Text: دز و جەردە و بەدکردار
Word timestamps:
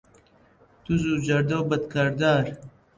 دز 0.85 1.01
و 1.13 1.15
جەردە 1.25 1.57
و 1.59 1.67
بەدکردار 1.69 2.45